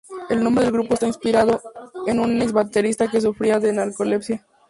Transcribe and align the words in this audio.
El 0.31 0.43
nombre 0.43 0.63
del 0.63 0.73
grupo 0.73 0.95
está 0.95 1.05
inspirado 1.05 1.61
en 2.07 2.19
un 2.19 2.41
ex-baterista 2.41 3.07
que 3.11 3.21
sufría 3.21 3.59
de 3.59 3.71
narcolepsia. 3.71 4.43